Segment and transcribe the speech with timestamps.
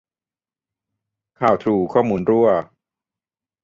[1.39, 2.47] ข่าวทรูข้อมูลรั่ว